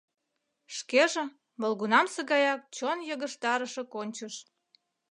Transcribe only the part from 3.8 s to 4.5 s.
кончыш.